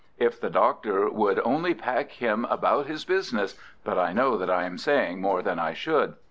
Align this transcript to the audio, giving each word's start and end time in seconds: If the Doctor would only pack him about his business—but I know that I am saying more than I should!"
If 0.17 0.41
the 0.41 0.49
Doctor 0.49 1.11
would 1.11 1.39
only 1.45 1.75
pack 1.75 2.13
him 2.13 2.45
about 2.45 2.87
his 2.87 3.05
business—but 3.05 3.99
I 3.99 4.13
know 4.13 4.35
that 4.35 4.49
I 4.49 4.63
am 4.63 4.79
saying 4.79 5.21
more 5.21 5.43
than 5.43 5.59
I 5.59 5.73
should!" 5.73 6.15